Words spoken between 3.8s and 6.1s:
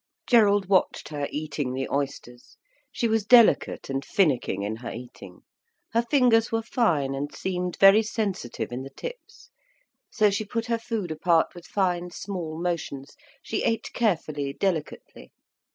and finicking in her eating, her